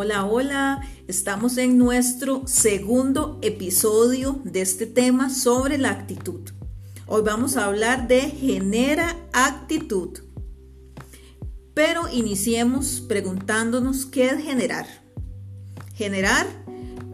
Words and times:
Hola, 0.00 0.26
hola. 0.26 0.80
Estamos 1.08 1.58
en 1.58 1.76
nuestro 1.76 2.46
segundo 2.46 3.36
episodio 3.42 4.40
de 4.44 4.60
este 4.60 4.86
tema 4.86 5.28
sobre 5.28 5.76
la 5.76 5.90
actitud. 5.90 6.38
Hoy 7.08 7.22
vamos 7.22 7.56
a 7.56 7.64
hablar 7.64 8.06
de 8.06 8.20
genera 8.20 9.16
actitud. 9.32 10.20
Pero 11.74 12.08
iniciemos 12.12 13.00
preguntándonos 13.08 14.06
qué 14.06 14.26
es 14.26 14.40
generar. 14.40 14.86
Generar, 15.96 16.46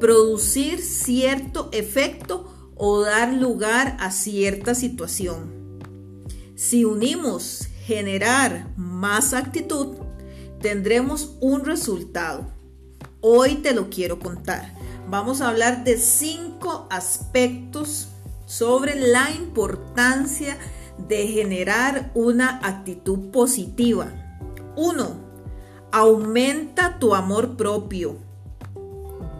producir 0.00 0.80
cierto 0.80 1.68
efecto 1.70 2.72
o 2.74 3.02
dar 3.02 3.32
lugar 3.32 3.96
a 4.00 4.10
cierta 4.10 4.74
situación. 4.74 5.78
Si 6.56 6.84
unimos 6.84 7.68
generar 7.86 8.74
más 8.76 9.34
actitud, 9.34 9.98
tendremos 10.60 11.36
un 11.40 11.64
resultado. 11.64 12.60
Hoy 13.22 13.54
te 13.56 13.72
lo 13.72 13.88
quiero 13.88 14.18
contar. 14.18 14.74
Vamos 15.08 15.40
a 15.40 15.48
hablar 15.48 15.84
de 15.84 15.96
cinco 15.96 16.86
aspectos 16.90 18.08
sobre 18.44 18.94
la 18.94 19.30
importancia 19.30 20.58
de 21.08 21.26
generar 21.28 22.10
una 22.14 22.58
actitud 22.62 23.30
positiva. 23.30 24.12
Uno, 24.76 25.32
Aumenta 25.94 26.98
tu 26.98 27.14
amor 27.14 27.54
propio. 27.58 28.16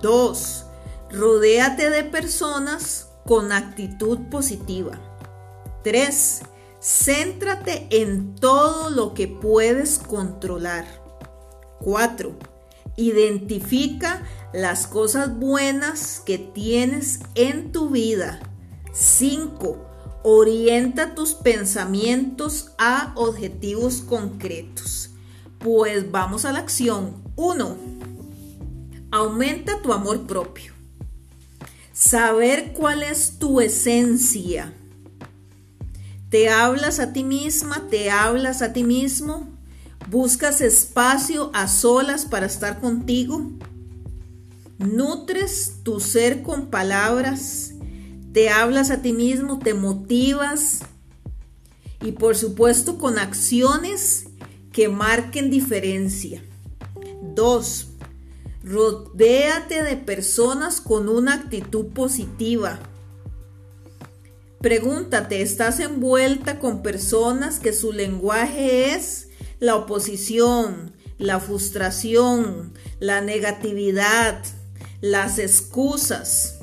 2. 0.02 0.66
Rodéate 1.10 1.88
de 1.88 2.04
personas 2.04 3.08
con 3.24 3.52
actitud 3.52 4.18
positiva. 4.30 4.98
3. 5.82 6.42
Céntrate 6.78 7.86
en 7.90 8.34
todo 8.34 8.90
lo 8.90 9.14
que 9.14 9.28
puedes 9.28 9.98
controlar. 9.98 10.84
4. 11.80 12.36
Identifica 12.96 14.22
las 14.52 14.86
cosas 14.86 15.38
buenas 15.38 16.20
que 16.24 16.38
tienes 16.38 17.20
en 17.34 17.72
tu 17.72 17.90
vida. 17.90 18.40
5. 18.92 19.86
Orienta 20.24 21.14
tus 21.14 21.34
pensamientos 21.34 22.72
a 22.78 23.12
objetivos 23.16 24.02
concretos. 24.02 25.10
Pues 25.58 26.10
vamos 26.10 26.44
a 26.44 26.52
la 26.52 26.58
acción. 26.58 27.22
1. 27.36 27.76
Aumenta 29.10 29.80
tu 29.80 29.92
amor 29.92 30.26
propio. 30.26 30.72
Saber 31.92 32.72
cuál 32.72 33.02
es 33.02 33.38
tu 33.38 33.60
esencia. 33.60 34.74
Te 36.28 36.48
hablas 36.48 36.98
a 36.98 37.12
ti 37.12 37.24
misma, 37.24 37.88
te 37.90 38.10
hablas 38.10 38.62
a 38.62 38.72
ti 38.72 38.84
mismo 38.84 39.51
¿Buscas 40.10 40.60
espacio 40.60 41.50
a 41.54 41.68
solas 41.68 42.24
para 42.24 42.46
estar 42.46 42.80
contigo? 42.80 43.50
¿Nutres 44.78 45.78
tu 45.82 46.00
ser 46.00 46.42
con 46.42 46.66
palabras? 46.66 47.72
¿Te 48.32 48.50
hablas 48.50 48.90
a 48.90 49.02
ti 49.02 49.12
mismo? 49.12 49.58
¿Te 49.58 49.74
motivas? 49.74 50.80
Y 52.02 52.12
por 52.12 52.36
supuesto 52.36 52.98
con 52.98 53.18
acciones 53.18 54.26
que 54.72 54.88
marquen 54.88 55.50
diferencia. 55.50 56.42
Dos, 57.34 57.88
rodéate 58.64 59.82
de 59.82 59.96
personas 59.96 60.80
con 60.80 61.08
una 61.08 61.34
actitud 61.34 61.86
positiva. 61.86 62.80
Pregúntate, 64.60 65.42
¿estás 65.42 65.80
envuelta 65.80 66.58
con 66.58 66.82
personas 66.82 67.58
que 67.58 67.72
su 67.72 67.92
lenguaje 67.92 68.94
es 68.94 69.28
la 69.62 69.76
oposición, 69.76 70.92
la 71.18 71.38
frustración, 71.38 72.74
la 72.98 73.20
negatividad, 73.20 74.42
las 75.00 75.38
excusas 75.38 76.58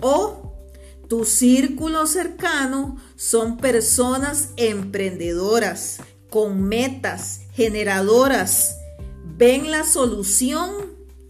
o 0.00 0.56
tu 1.06 1.26
círculo 1.26 2.06
cercano 2.06 2.96
son 3.14 3.58
personas 3.58 4.54
emprendedoras, 4.56 5.98
con 6.30 6.62
metas, 6.62 7.42
generadoras, 7.52 8.76
ven 9.36 9.70
la 9.70 9.84
solución 9.84 10.70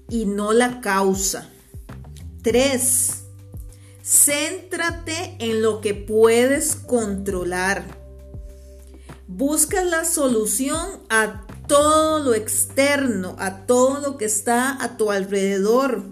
y 0.09 0.26
no 0.26 0.53
la 0.53 0.81
causa. 0.81 1.50
3. 2.43 3.10
Céntrate 4.04 5.34
en 5.41 5.60
lo 5.60 5.81
que 5.81 5.93
puedes 5.93 6.76
controlar. 6.76 8.00
Buscas 9.33 9.87
la 9.87 10.05
solución 10.05 10.89
a 11.09 11.47
todo 11.69 12.19
lo 12.19 12.35
externo, 12.35 13.37
a 13.39 13.65
todo 13.65 14.01
lo 14.01 14.17
que 14.19 14.25
está 14.25 14.83
a 14.83 14.97
tu 14.97 15.13
alrededor. 15.13 16.05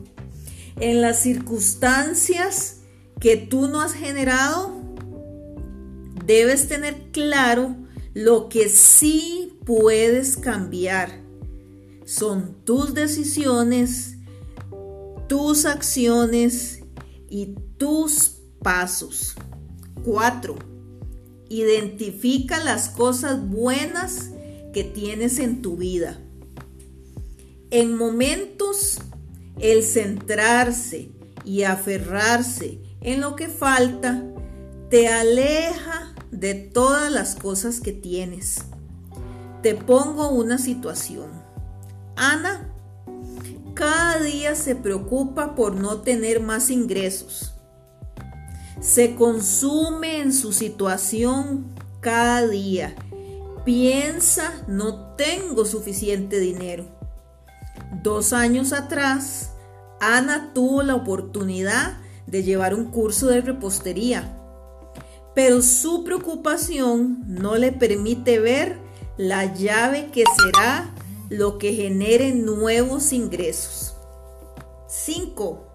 En 0.76 1.02
las 1.02 1.20
circunstancias 1.20 2.82
que 3.18 3.36
tú 3.36 3.66
no 3.66 3.80
has 3.80 3.92
generado, 3.92 4.80
debes 6.24 6.68
tener 6.68 7.10
claro 7.10 7.74
lo 8.14 8.48
que 8.48 8.68
sí 8.68 9.58
puedes 9.66 10.36
cambiar. 10.36 11.20
Son 12.04 12.54
tus 12.64 12.94
decisiones, 12.94 14.14
tus 15.28 15.66
acciones 15.66 16.84
y 17.28 17.56
tus 17.78 18.36
pasos. 18.62 19.34
4 20.04 20.77
Identifica 21.48 22.62
las 22.62 22.88
cosas 22.88 23.48
buenas 23.48 24.30
que 24.72 24.84
tienes 24.84 25.38
en 25.38 25.62
tu 25.62 25.76
vida. 25.76 26.18
En 27.70 27.96
momentos, 27.96 28.98
el 29.58 29.82
centrarse 29.82 31.10
y 31.44 31.62
aferrarse 31.62 32.80
en 33.00 33.20
lo 33.20 33.36
que 33.36 33.48
falta 33.48 34.24
te 34.90 35.08
aleja 35.08 36.14
de 36.30 36.54
todas 36.54 37.10
las 37.10 37.34
cosas 37.34 37.80
que 37.80 37.92
tienes. 37.92 38.58
Te 39.62 39.74
pongo 39.74 40.30
una 40.30 40.58
situación. 40.58 41.30
Ana 42.16 42.68
cada 43.78 44.20
día 44.20 44.56
se 44.56 44.74
preocupa 44.74 45.54
por 45.54 45.76
no 45.76 46.00
tener 46.00 46.40
más 46.40 46.68
ingresos 46.68 47.52
se 48.80 49.14
consume 49.14 50.20
en 50.20 50.32
su 50.32 50.52
situación 50.52 51.66
cada 52.00 52.46
día. 52.46 52.94
Piensa, 53.64 54.64
no 54.66 55.14
tengo 55.16 55.64
suficiente 55.64 56.38
dinero. 56.38 56.84
Dos 58.02 58.32
años 58.32 58.72
atrás, 58.72 59.52
Ana 60.00 60.52
tuvo 60.54 60.82
la 60.82 60.94
oportunidad 60.94 61.98
de 62.26 62.42
llevar 62.42 62.74
un 62.74 62.90
curso 62.90 63.26
de 63.26 63.40
repostería, 63.40 64.36
pero 65.34 65.62
su 65.62 66.04
preocupación 66.04 67.24
no 67.26 67.56
le 67.56 67.72
permite 67.72 68.38
ver 68.38 68.78
la 69.16 69.52
llave 69.52 70.10
que 70.12 70.24
será 70.40 70.94
lo 71.28 71.58
que 71.58 71.74
genere 71.74 72.34
nuevos 72.34 73.12
ingresos. 73.12 73.96
5. 74.86 75.67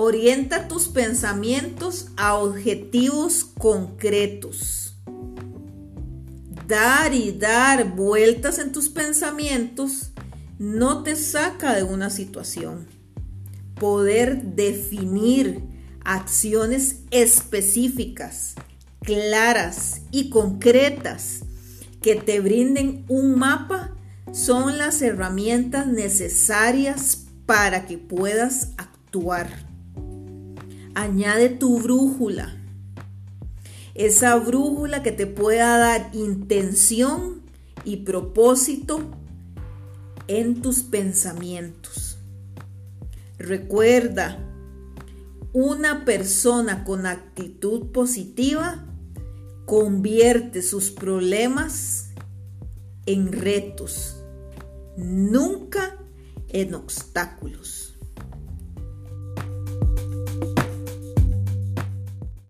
Orienta 0.00 0.68
tus 0.68 0.86
pensamientos 0.86 2.06
a 2.16 2.36
objetivos 2.36 3.42
concretos. 3.42 4.94
Dar 6.68 7.12
y 7.12 7.32
dar 7.32 7.96
vueltas 7.96 8.60
en 8.60 8.70
tus 8.70 8.88
pensamientos 8.90 10.12
no 10.56 11.02
te 11.02 11.16
saca 11.16 11.74
de 11.74 11.82
una 11.82 12.10
situación. 12.10 12.86
Poder 13.74 14.40
definir 14.40 15.64
acciones 16.04 17.00
específicas, 17.10 18.54
claras 19.02 20.02
y 20.12 20.30
concretas 20.30 21.40
que 22.00 22.14
te 22.14 22.38
brinden 22.38 23.04
un 23.08 23.36
mapa 23.36 23.96
son 24.32 24.78
las 24.78 25.02
herramientas 25.02 25.88
necesarias 25.88 27.24
para 27.46 27.84
que 27.84 27.98
puedas 27.98 28.68
actuar 28.76 29.67
añade 30.98 31.48
tu 31.48 31.78
brújula. 31.78 32.56
Esa 33.94 34.34
brújula 34.34 35.02
que 35.04 35.12
te 35.12 35.28
pueda 35.28 35.78
dar 35.78 36.10
intención 36.12 37.42
y 37.84 37.98
propósito 37.98 39.08
en 40.26 40.60
tus 40.60 40.82
pensamientos. 40.82 42.18
Recuerda, 43.38 44.44
una 45.52 46.04
persona 46.04 46.82
con 46.82 47.06
actitud 47.06 47.92
positiva 47.92 48.84
convierte 49.66 50.62
sus 50.62 50.90
problemas 50.90 52.10
en 53.06 53.32
retos, 53.32 54.16
nunca 54.96 55.96
en 56.48 56.74
obstáculos. 56.74 57.97